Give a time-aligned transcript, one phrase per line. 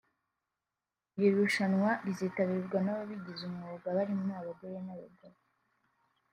[1.17, 5.37] Iri rushwana rizitabirwa n’ababigize umwuga barimo abagabo n’abagore